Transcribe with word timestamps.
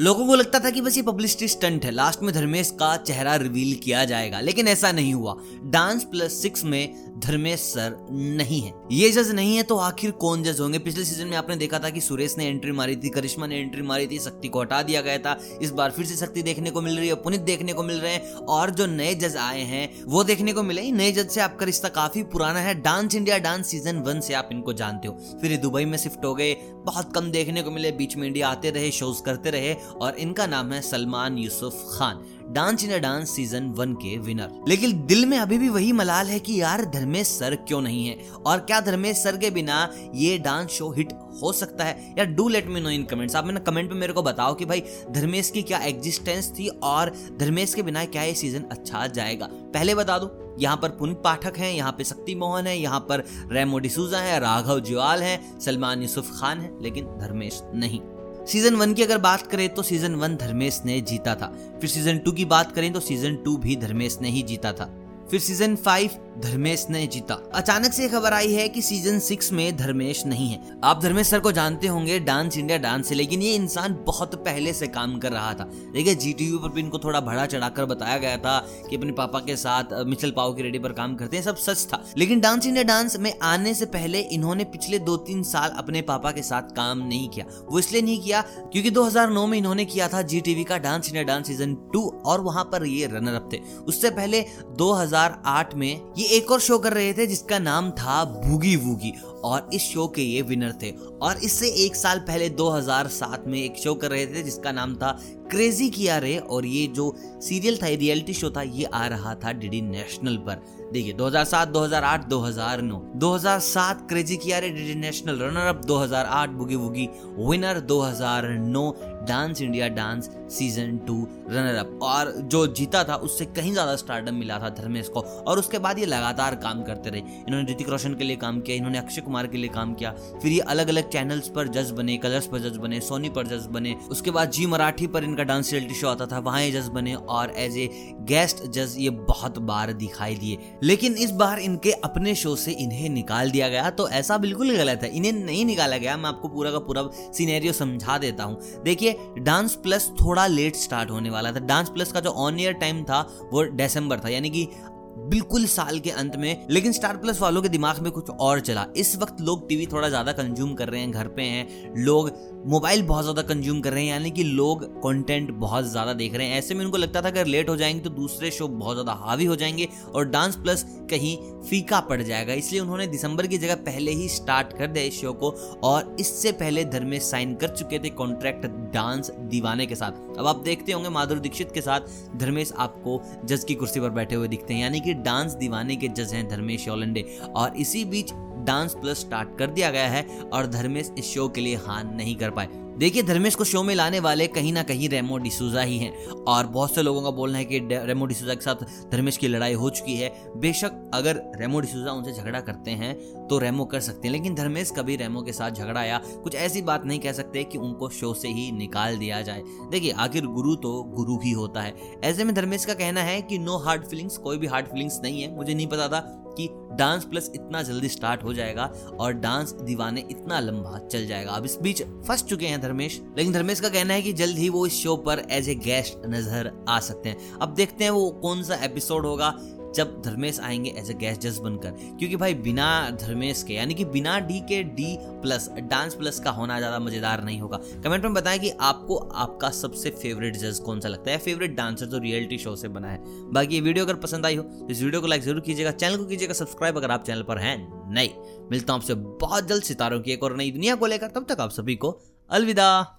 लोगों 0.00 0.26
को 0.26 0.34
लगता 0.34 0.58
था 0.58 0.70
कि 0.70 0.80
बस 0.80 0.96
ये 0.96 1.02
पब्लिसिटी 1.02 1.48
स्टंट 1.48 1.84
है। 1.84 1.90
लास्ट 1.90 2.22
में 2.22 2.32
धर्मेश 2.34 2.70
का 2.70 2.96
चेहरा 2.96 3.36
रिवील 3.36 3.74
किया 3.74 4.04
जाएगा, 4.04 4.40
लेकिन 4.40 4.68
ऐसा 4.68 4.92
नहीं 4.92 5.14
हुआ। 5.14 5.36
डांस 5.64 6.04
प्लस 6.04 6.32
सिक्स 6.32 6.64
में 6.64 7.15
धर्मेश 7.16 7.60
सर 7.60 7.96
नहीं 8.10 8.60
है। 8.60 8.72
ये 8.92 9.10
जज 9.10 9.30
नहीं 9.30 9.56
है 9.56 9.62
तो 9.62 9.76
आखिर 9.76 10.10
कौन 10.10 10.42
जज 10.42 10.60
होंगे? 10.60 10.78
पिछले 10.78 11.04
सीज़न 11.04 11.26
में 11.26 11.36
आपने 11.36 11.56
देखा 11.56 11.78
था 11.78 11.90
कि 11.90 12.00
सुरेश 12.00 12.34
ने 12.38 12.46
एंट्री 12.46 12.72
मारी 12.72 12.96
थी, 12.96 13.08
करिश्मा 13.08 13.46
ने 13.46 13.56
एंट्री 13.56 13.82
मारी 13.82 14.06
थी, 14.06 14.18
शक्ति 14.18 14.48
को 14.48 14.60
हटा 14.60 14.82
दिया 14.82 15.00
गया 15.00 15.18
था। 15.18 15.36
इस 15.62 15.70
बार 15.70 15.90
फिर 15.90 16.06
से 16.06 16.16
शक्ति 16.16 16.42
देखने 16.42 16.70
को 16.70 16.80
मिल 16.80 16.96
रही 16.98 17.08
है, 17.08 17.14
पुनित 17.14 17.40
देखने 17.40 17.72
को 17.72 17.82
मिल 17.82 18.00
रहे 18.00 18.12
हैं 18.12 18.32
और 18.34 18.70
जो 18.70 18.86
नए 18.86 19.14
जज 19.14 19.36
आए 19.36 19.62
हैं, 19.62 19.88
वो 20.04 20.24
देखने 20.24 20.52
को 20.52 20.62
मिले। 20.62 20.90
नए 20.92 21.10
जज 21.12 21.30
से 21.30 21.40
आपका 21.40 21.66
रिश्ता 21.66 21.88
काफ़ी 21.90 22.22
पुराना 22.26 22.60
है। 22.60 22.74
Dance 22.82 23.14
India 23.14 23.38
Dance 23.38 23.66
season 23.66 23.98
one 23.98 24.20
से 24.20 24.34
आप 24.34 24.48
इनको 24.52 24.72
जानते 24.72 25.08
हो। 25.08 25.38
फिर 25.40 25.50
ये 25.50 25.56
दुबई 25.56 25.84
में 25.84 25.98
शिफ्ट 25.98 26.24
हो 26.24 26.34
गए, 26.34 26.54
बहुत 26.86 27.12
कम 27.14 27.30
देखने 27.30 27.62
को 27.62 27.70
मिले, 27.70 27.92
बीच 27.92 28.16
में 28.16 28.26
इंडिया 28.26 28.48
आते 28.48 28.70
रहे 28.70 28.90
शोज़ 28.90 29.22
करते 29.22 29.50
रहे 29.50 29.74
और 29.74 30.16
इनका 30.16 30.46
नाम 30.46 30.72
है 30.72 30.80
Salman 30.82 31.38
Yusuf 31.38 31.84
Khan. 31.90 32.24
Dance 32.48 32.84
in 32.84 33.00
Dance 33.00 33.30
season 33.30 33.68
one 33.68 33.92
के 33.94 34.16
विनर। 34.18 34.64
लेकिन 34.68 35.06
दिल 35.06 35.26
में 35.26 35.38
अभी 35.38 35.58
भी 35.58 35.68
वही 35.68 35.92
मलाल 35.92 36.26
है 36.26 36.38
कि 36.38 36.60
यार 36.60 36.84
धर्मेश 36.84 37.26
सर 37.26 37.54
क्यों 37.68 37.80
नहीं 37.80 38.06
है? 38.06 38.18
और 38.46 38.58
क्या 38.58 38.80
धर्मेश 38.80 39.16
सर 39.16 39.36
के 39.36 39.50
बिना 39.50 39.88
ये 40.14 40.38
डांस 40.38 40.70
शो 40.70 40.90
हिट 40.90 41.12
हो 41.42 41.52
सकता 41.52 41.84
है? 41.84 42.14
या 42.18 42.24
do 42.24 42.48
let 42.48 42.66
me 42.66 42.80
know 42.80 42.90
in 42.90 43.04
comments 43.04 43.36
आप 43.36 43.46
मैंने 43.46 43.60
कमेंट 43.60 43.92
में 43.92 43.98
मेरे 44.00 44.12
को 44.12 44.22
बताओ 44.22 44.54
कि 44.54 44.64
भाई 44.64 44.82
धर्मेश 45.10 45.50
की 45.50 45.62
क्या 45.62 45.78
एग्जिस्टेंस 45.78 46.52
थी 46.58 46.68
और 46.68 47.12
धर्मेश 47.38 47.74
के 47.74 47.82
बिना 47.82 48.04
क्या 48.04 48.22
ये 48.22 48.34
सीज़न 48.34 48.64
अच्छा 48.70 49.06
जाएगा? 49.06 49.48
पहले 49.52 49.94
बता 49.94 50.18
दो, 50.18 50.56
यहाँ 50.58 50.76
पर 50.76 50.88
पुनित 50.88 51.16
पाठक 51.16 51.58
हैं, 51.58 51.72
यहाँ 51.72 51.92
पे 51.92 52.04
शक्ति 52.04 52.34
मोहन 52.34 52.66
है, 52.66 52.78
यहाँ 52.78 53.00
पर 53.00 53.24
रेमो 53.52 53.78
डिसूजा 53.78 54.18
है, 54.18 54.38
राघव 54.40 54.80
ज्वाल 54.80 55.22
है, 55.22 55.58
सलमान 55.60 56.02
यूसुफ 56.02 56.30
खान 56.40 56.60
है, 56.60 56.82
लेकिन 56.82 57.06
धर्मेश 57.06 57.62
नहीं। 57.74 58.00
सीज़न 58.46 58.74
वन 58.74 58.92
की 58.94 59.02
अगर 59.02 59.18
बात 59.18 59.46
करें 59.46 59.68
तो 59.68 59.82
सीज़न 59.82 60.14
वन 60.14 60.36
धर्मेश 60.36 60.80
ने 60.84 61.00
जीता 61.00 61.34
था। 61.34 61.46
फिर 61.80 61.90
सीज़न 61.90 62.18
टू 62.18 62.32
की 62.32 62.44
बात 62.44 62.74
करें 62.74 62.92
तो 62.92 63.00
सीज़न 63.00 63.36
टू 63.36 63.56
भी 63.56 63.76
धर्मेश 63.76 64.18
ने 64.22 64.30
ही 64.30 64.42
जीता 64.42 64.72
था। 64.72 64.84
फिर 65.30 65.40
सीज़न 65.40 65.76
फाइव 65.76 66.10
धर्मेश 66.36 66.86
ने 66.90 67.06
जीता। 67.06 67.34
अचानक 67.54 67.92
से 67.92 68.08
खबर 68.08 68.32
आई 68.32 68.52
है 68.52 68.68
कि 68.68 68.82
सीज़न 68.82 69.18
सिक्स 69.18 69.52
में 69.52 69.76
धर्मेश 69.76 70.24
नहीं 70.26 70.48
है। 70.48 70.60
आप 70.84 71.00
धर्मेश 71.02 71.26
सर 71.26 71.40
को 71.40 71.52
जानते 71.52 71.86
होंगे 71.86 72.18
डांस 72.20 72.56
इंडिया 72.56 72.78
डांस 72.78 73.08
से, 73.08 73.14
लेकिन 73.14 73.42
ये 73.42 73.54
इंसान 73.54 73.94
बहुत 74.06 74.34
पहले 74.34 74.72
से 74.72 74.86
काम 74.86 75.18
कर 75.18 75.32
रहा 75.32 75.52
था। 75.54 75.64
देखिए 75.92 76.14
जी 76.14 76.32
टीवी 76.32 76.58
पर 76.58 76.68
भी 76.68 76.80
इनको 76.80 76.98
थोड़ा 76.98 77.20
बड़ा 77.20 77.46
चढ़ाकर 77.46 77.84
बताया 77.84 78.18
गया 78.18 78.36
था 78.36 78.58
कि 78.90 78.96
अपने 78.96 79.12
पापा 79.12 79.38
के 79.38 79.56
साथ 79.56 79.94
मिचल 80.06 80.30
पाव 80.30 80.52
की 80.54 80.62
रेडी 80.62 80.78
पर 80.78 80.92
काम 80.92 81.14
करते 81.14 81.36
हैं, 81.36 81.44
सब 81.44 81.56
सच 81.56 81.86
था। 81.86 82.02
लेकिन 82.18 82.40
डांस 82.40 82.66
इंडिया 82.66 82.84
डांस 82.84 83.18
में 83.18 83.32
आने 83.42 83.74
से 83.74 83.86
पहले 83.86 84.20
इन्होंने 84.20 84.64
पिछले 84.66 84.98
दो 84.98 85.16
तीन 85.16 85.42
साल 85.42 85.70
अपने 85.78 86.02
पापा 86.02 86.30
के 86.30 86.42
साथ 86.42 86.74
काम 86.76 86.98
नहीं 86.98 87.28
किया। 87.28 87.46
वो 87.70 87.78
इसलिए 87.78 88.02
नहीं 88.02 88.20
किया 88.20 88.40
क्योंकि 88.42 88.90
2009 88.90 89.46
में 89.46 89.58
इन्होंने 89.58 89.84
किया 89.84 90.08
था 90.08 90.22
जी 90.22 90.40
टीवी 90.40 90.64
का 90.64 90.78
Dance 90.78 91.08
India 91.08 91.24
Dance 91.24 91.46
season 91.46 91.74
two 91.92 92.06
और 92.26 92.40
वहाँ 92.40 92.64
पर 92.64 92.86
ये 92.86 93.06
रनर 93.06 93.34
अप 93.34 93.48
थे। 93.52 93.60
उससे 93.88 94.10
पहले 94.10 94.44
2008 94.78 95.74
में 95.74 95.88
ये 96.18 96.25
एक 96.28 96.50
और 96.52 96.60
शो 96.60 96.78
कर 96.78 96.92
रहे 96.92 97.12
थे 97.14 97.26
जिसका 97.26 97.58
नाम 97.58 97.90
था 97.90 98.24
भूगी 98.24 98.76
वूगी 98.76 99.12
और 99.46 99.68
इस 99.74 99.82
शो 99.84 100.06
के 100.08 100.22
ये 100.22 100.42
विनर 100.42 100.72
थे। 100.82 100.90
और 101.22 101.38
इससे 101.44 101.68
एक 101.84 101.96
साल 101.96 102.18
पहले 102.28 102.48
2007 102.52 103.46
में 103.46 103.58
एक 103.58 103.76
शो 103.78 103.94
कर 103.94 104.10
रहे 104.10 104.26
थे 104.26 104.42
जिसका 104.42 104.72
नाम 104.72 104.94
था 104.94 105.18
क्रेजी 105.50 105.88
किया 105.90 106.16
रे 106.18 106.36
और 106.38 106.66
ये 106.66 106.86
जो 106.86 107.14
सीरियल 107.42 107.76
था 107.76 107.86
रियलिटी 107.88 108.34
शो 108.34 108.50
था 108.50 108.62
ये 108.62 108.84
आ 108.84 109.06
रहा 109.06 109.34
था 109.34 109.52
डीडी 109.54 109.80
नेशनल 109.82 110.36
पर। 110.46 110.62
देखिए 110.92 111.12
2007, 111.12 111.68
2008, 111.68 112.24
2009 112.28 113.00
2007 113.16 114.06
क्रेजी 114.08 114.36
किया 114.36 114.58
रे 114.58 114.70
DD 114.70 114.94
National 114.94 115.38
runner 115.38 115.66
up 115.66 115.84
2008 115.84 116.50
boogie 116.50 116.76
boogie 116.76 117.08
winner 117.40 117.80
2009 117.82 118.90
Dance 119.28 119.60
India 119.60 119.88
Dance 119.90 120.28
season 120.50 120.96
two 121.06 121.16
runner 121.50 121.74
up 121.76 121.98
और 122.02 122.30
जो 122.46 122.66
जीता 122.74 123.04
था 123.04 123.14
उससे 123.26 123.44
कहीं 123.46 123.72
ज़्यादा 123.72 123.96
स्टार्डम 123.96 124.34
मिला 124.34 124.58
था 124.58 124.68
धर्मेश 124.72 125.08
को। 125.08 125.20
और 125.20 125.58
उसके 125.58 125.78
बाद 125.78 125.98
ये 125.98 126.06
लगातार 126.06 126.54
काम 126.56 126.82
करते 126.82 127.10
रहे। 127.10 127.20
इन्होंने 127.20 127.72
ऋतिक 127.72 127.88
रोशन 127.88 128.14
के 128.14 128.24
लिए 128.24 128.36
काम 128.36 128.60
किया 128.60 128.76
इन्होंने 128.76 128.98
अक्षय 128.98 129.20
कुमार 129.20 129.35
के 129.46 129.58
लिए 129.58 129.68
काम 129.68 129.94
किया। 129.94 130.10
फिर 130.42 130.52
ये 130.52 130.58
अलग 130.60 130.88
अलग 130.88 131.08
चैनल्स 131.08 131.48
पर 131.48 131.68
जज 131.68 131.90
बने 131.90 132.16
कलर्स 132.16 132.46
पर 132.46 132.58
जज 132.58 132.76
बने 132.76 133.00
सोनी 133.00 133.28
पर 133.28 133.46
जज 133.46 133.66
बने। 133.66 133.94
उसके 134.10 134.30
बाद 134.30 134.50
जी 134.50 134.66
मराठी 134.66 135.06
पर 135.06 135.24
इनका 135.24 135.42
डांस 135.42 135.72
रियलिटी 135.72 135.94
शो 135.94 136.08
आता 136.08 136.26
था, 136.26 136.38
वहाँ 136.38 136.62
ये 136.62 136.70
जज 136.70 136.88
बने 136.88 137.14
और 137.14 137.52
एज 137.56 137.76
ए 137.78 137.88
गेस्ट 138.22 138.64
जज 138.66 138.94
ये 138.98 139.10
बहुत 139.10 139.58
बार 139.58 139.92
दिखाई 139.92 140.34
दिए। 140.34 140.58
लेकिन 140.82 141.14
इस 141.14 141.30
बार 141.30 141.58
इनके 141.58 141.92
अपने 141.92 142.34
शो 142.34 142.54
से 142.56 142.72
इन्हें 142.72 143.08
निकाल 143.08 143.50
दिया 143.50 143.68
गया। 143.68 143.90
तो 143.90 144.08
ऐसा 144.08 144.38
बिल्कुल 144.38 144.76
गलत 144.76 145.00
है। 145.02 145.10
इन्हें 145.16 145.32
नहीं 145.32 145.64
निकाला 145.64 145.96
गया। 145.96 146.16
मैं 146.16 146.28
आपको 146.28 146.48
पूरा 146.48 146.70
का 146.70 146.78
पूरा 146.78 147.08
सीनेरियो 147.32 147.72
समझा 147.72 148.18
देता 148.18 148.44
हूँ। 148.44 148.82
देखिए 148.84 149.16
डांस 149.38 149.74
प्लस 149.74 150.10
थोड़ा 150.20 150.46
लेट 150.46 150.76
स्टार्ट 150.76 151.10
होने 151.10 151.30
वाला 151.30 151.52
था। 151.52 151.58
डांस 151.58 151.88
प्लस 151.88 152.12
का 152.12 152.20
जो 152.20 152.30
ऑन 152.30 152.60
ईयर 152.60 152.72
टाइम 152.72 153.02
था, 153.04 153.20
वो 153.52 153.64
दिसंबर 153.66 154.20
था। 154.20 154.28
यानी 154.28 154.50
कि 154.50 154.68
बिल्कुल 155.18 155.64
साल 155.66 155.98
के 155.98 156.10
अंत 156.12 156.36
में, 156.36 156.66
लेकिन 156.70 156.92
स्टार 156.92 157.16
प्लस 157.16 157.40
वालों 157.40 157.62
के 157.62 157.68
दिमाग 157.68 157.98
में 157.98 158.10
कुछ 158.12 158.30
और 158.30 158.60
चला। 158.60 158.86
इस 158.96 159.16
वक्त 159.16 159.40
लोग 159.40 159.68
टीवी 159.68 159.86
थोड़ा 159.86 160.08
ज़्यादा 160.08 160.32
कंज्यूम 160.32 160.74
कर 160.74 160.88
रहे 160.88 161.00
हैं, 161.00 161.10
घर 161.10 161.28
पे 161.28 161.42
हैं। 161.42 161.94
लोग 161.96 162.30
मोबाइल 162.66 163.02
बहुत 163.02 163.24
ज़्यादा 163.24 163.42
कंज्यूम 163.44 163.80
कर 163.80 163.92
रहे 163.92 164.02
हैं, 164.02 164.10
यानी 164.10 164.30
कि 164.30 164.44
लोग 164.44 164.84
कंटेंट 165.02 165.50
बहुत 165.50 165.84
ज़्यादा 165.84 166.12
देख 166.12 166.34
रहे 166.34 166.46
हैं। 166.46 166.58
ऐसे 166.58 166.74
में 166.74 166.84
उनको 166.84 166.96
लगता 166.96 167.22
था 167.22 167.28
अगर 167.28 167.46
लेट 167.46 167.68
हो 167.68 167.76
जाएँगे 167.76 168.00
तो 168.00 168.10
दूसरे 168.10 168.50
शो 168.50 168.68
बहुत 168.68 168.96
ज़्यादा 168.96 169.12
हावी 169.20 169.44
हो 169.44 169.56
जाएँगे 169.56 169.88
और 170.14 170.28
डांस 170.28 170.56
प्लस 170.56 170.84
कहीं 171.10 171.36
फीका 171.62 172.00
पड़ 172.00 172.20
जाएगा। 172.22 172.54
इसलिए 172.54 172.80
उन्होंने 172.80 173.06
दिसंबर 173.06 173.46
की 173.46 173.58
जगह 173.58 173.74
पहले 173.84 174.12
ही 174.12 174.28
स्टार्ट 174.28 174.72
कर 174.78 174.86
दिया 174.86 175.04
इस 175.04 175.20
शो 175.20 175.32
को 175.34 175.50
और 175.84 176.16
इससे 176.20 176.52
पहले 176.54 176.84
धर्मेश 176.86 177.22
साइन 177.22 177.54
कर 177.54 177.68
चुके 177.68 177.98
थे 177.98 178.10
कॉन्ट्रैक्ट 178.12 178.66
डांस 178.94 179.30
दीवाने 179.50 179.86
के 179.86 179.94
साथ। 179.94 180.38
अब 180.38 180.46
आप 180.46 180.62
देखते 180.64 180.92
होंगे 180.92 181.08
माधुरी 181.08 181.40
दीक्षित 181.40 181.72
के 181.72 181.80
साथ 181.80 182.36
धर्मेश 182.36 182.72
आपको 182.78 183.20
जज 183.44 183.64
की 183.64 183.74
कुर्सी 183.74 184.00
पर 184.00 184.10
बैठे 184.10 184.34
हुए 184.34 184.48
दिखते 184.48 184.74
हैं, 184.74 184.80
यानी 184.80 185.00
कि 185.06 185.14
डांस 185.22 185.54
दीवाने 185.54 185.96
के 185.96 186.08
जज 186.10 186.34
हैं 186.34 186.48
धर्मेश 186.48 186.88
ओलंडे 186.88 187.24
और 187.56 187.76
इसी 187.76 188.04
बीच 188.04 188.32
डांस 188.66 188.94
प्लस 188.94 189.20
स्टार्ट 189.20 189.58
कर 189.58 189.70
दिया 189.70 189.90
गया 189.90 190.08
है 190.08 190.26
और 190.52 190.66
धर्मेश 190.68 191.12
इस 191.18 191.34
शो 191.34 191.48
के 191.48 191.60
लिए 191.60 191.76
हान 191.76 192.14
नहीं 192.16 192.36
कर 192.36 192.50
पाए। 192.50 192.68
देखिए, 192.98 193.22
धर्मेश 193.22 193.54
को 193.54 193.64
शो 193.64 193.82
में 193.82 193.94
लाने 193.94 194.20
वाले 194.20 194.46
कहीं 194.46 194.72
ना 194.72 194.82
कहीं 194.82 195.08
रेमो 195.08 195.38
डिसूजा 195.38 195.80
ही 195.80 195.96
हैं 195.98 196.26
और 196.26 196.66
बहुत 196.66 196.94
से 196.94 197.02
लोगों 197.02 197.22
का 197.22 197.30
बोलना 197.30 197.58
है 197.58 197.64
कि 197.64 197.78
रेमो 197.82 198.26
डिसूजा 198.26 198.54
के 198.54 198.60
साथ 198.60 198.84
धर्मेश 199.12 199.36
की 199.36 199.48
लड़ाई 199.48 199.72
हो 199.74 199.90
चुकी 199.90 200.14
है। 200.16 200.30
बेशक 200.56 201.10
अगर 201.14 201.42
रेमो 201.56 201.80
डिसूजा 201.80 202.12
उनसे 202.12 202.32
झगड़ा 202.32 202.60
करते 202.60 202.90
हैं 202.92 203.14
तो 203.48 203.58
रेमो 203.58 203.84
कर 203.84 204.00
सकते 204.00 204.28
हैं, 204.28 204.32
लेकिन 204.32 204.54
धर्मेश 204.54 204.92
कभी 204.96 205.16
रेमो 205.16 205.42
के 205.42 205.52
साथ 205.52 205.70
झगड़ा 205.72 206.04
या 206.04 206.20
कुछ 206.44 206.54
ऐसी 206.54 206.82
बात 206.82 207.04
नहीं 207.06 207.18
कह 207.18 207.32
सकते 207.32 207.64
कि 207.64 207.78
उनको 207.78 208.08
शो 208.10 208.32
से 208.34 208.48
ही 208.48 208.70
निकाल 208.72 209.18
दिया 209.18 209.42
जाए। 209.42 209.62
देखिए, 209.90 210.12
आखिर 210.12 210.46
गुरु 210.46 210.74
तो 210.76 211.02
गुरु 211.16 211.38
ही 211.40 211.52
होता 211.52 211.82
है। 211.82 211.94
ऐसे 212.24 212.44
में 212.44 212.54
धर्मेश 212.54 212.84
का 212.84 212.94
कहना 212.94 213.22
है 213.22 213.40
कि 213.42 213.58
नो 213.58 213.76
हार्ड 213.78 214.06
फीलिंग्स 214.06 214.38
कोई 214.38 214.58
भी 214.58 214.66
हार्ड 214.66 214.86
फीलिंग्स 214.86 215.20
नहीं 215.22 215.42
है। 215.42 215.54
मुझे 215.56 215.74
नहीं 215.74 215.86
पता 215.86 216.08
था 216.08 216.20
कि 216.58 216.68
डांस 216.98 217.24
प्लस 217.24 217.50
इतना 217.54 217.82
जल्दी 217.82 218.08
स्टार्ट 218.08 218.42
हो 218.42 218.52
जाएगा 218.54 218.84
और 219.20 219.32
डांस 219.32 219.72
दीवाने 219.82 220.24
इतना 220.30 220.60
लंबा 220.60 220.98
चल 221.06 221.26
जाएगा। 221.26 221.52
अब 221.52 221.64
इस 221.64 221.78
बीच 221.82 222.02
फंस 222.02 222.44
चुके 222.44 222.66
हैं 222.66 222.80
धर्मेश, 222.80 223.20
लेकिन 223.38 223.52
धर्मेश 223.52 223.80
का 223.80 223.88
कहना 223.88 224.14
है 224.14 224.22
कि 224.22 224.32
जल्द 224.32 224.58
ही 224.58 224.68
वो 224.68 224.86
इस 224.86 225.02
शो 225.02 225.16
पर 225.16 225.46
एज 225.50 225.68
ए 225.68 225.74
गेस्ट 225.74 226.26
नज़र 226.26 226.72
आ 226.88 226.98
सकते 227.00 227.28
हैं। 227.28 227.58
अब 227.58 227.74
देखते 227.74 228.04
हैं 228.04 228.10
वो 228.10 228.30
कौन 228.42 228.62
सा 228.62 228.84
एपिसोड 228.84 229.26
होगा। 229.26 229.54
जब 229.96 230.20
धर्मेश 230.22 230.60
आएँगे 230.60 230.90
एज 230.98 231.10
ए 231.10 231.14
गेस्ट 231.14 231.40
जज 231.40 231.58
बनकर, 231.58 231.90
क्योंकि 231.90 232.36
भाई 232.36 232.54
बिना 232.56 232.88
धर्मेश 233.20 233.62
के, 233.62 233.74
यानी 233.74 233.94
कि 233.94 234.04
बिना 234.06 234.38
डी 234.40 234.60
के 234.68 234.82
डी 234.84 235.16
प्लस 235.42 235.68
डांस 235.80 236.14
प्लस 236.14 236.40
का 236.40 236.50
होना 236.50 236.78
ज़्यादा 236.78 236.98
मज़ेदार 236.98 237.42
नहीं 237.44 237.60
होगा। 237.60 237.80
कमेंट 238.04 238.24
में 238.24 238.34
बताएँ 238.34 238.58
कि 238.58 238.70
आपको 238.82 239.16
आपका 239.16 239.70
सबसे 239.72 240.10
फेवरेट 240.12 240.56
जज 240.56 240.78
कौन 240.78 241.00
सा 241.00 241.08
लगता 241.08 241.30
है? 241.30 241.38
फेवरेट 241.38 241.76
डांसर 241.76 242.06
जो 242.06 242.18
रियलिटी 242.18 242.58
शो 242.58 242.76
से 242.76 242.88
बना 242.88 243.08
है। 243.08 243.18
बाकी 243.52 243.74
ये 243.74 243.80
वीडियो 243.80 244.04
अगर 244.04 244.14
पसंद 244.16 244.46
आई 244.46 244.56
हो 244.56 244.62
तो 244.62 244.88
इस 244.90 245.02
वीडियो 245.02 245.20
को 245.20 245.26
लाइक 245.26 245.42
ज़रूर 245.42 245.60
कीजिएगा। 245.60 245.90
चैनल 245.92 246.16
को 246.16 246.24
कीजिएगा 246.24 246.54
सब्सक्राइब 246.54 246.96
अगर 246.96 247.10
आप 247.10 247.24
चैनल 247.24 247.42
पर 247.42 247.58
हैं 247.58 247.76
नहीं। 248.14 248.30
मिलता 248.70 248.92
हूँ 248.92 249.00
आपसे 249.00 249.14
बहुत 249.14 249.68
जल्द 249.68 249.82
सितारों 249.82 250.20
की 250.20 250.32
एक 250.32 250.42
और 250.42 250.56
नई 250.56 250.70
दुनिया 250.70 250.94
को 250.94 251.06
लेकर। 251.06 251.28
तब 251.28 251.46
तक 251.48 251.60
आप 251.60 251.70
सभी 251.70 251.96
को 251.96 252.18
अलविदा। 252.50 253.15